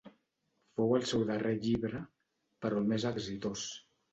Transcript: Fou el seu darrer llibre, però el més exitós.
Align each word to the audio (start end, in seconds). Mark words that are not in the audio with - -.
Fou 0.79 0.95
el 0.99 1.03
seu 1.11 1.27
darrer 1.31 1.53
llibre, 1.65 2.01
però 2.65 2.81
el 2.81 2.91
més 2.95 3.07
exitós. 3.15 3.71